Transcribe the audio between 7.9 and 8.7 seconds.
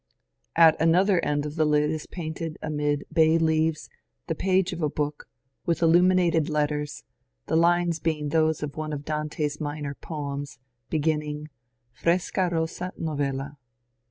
being those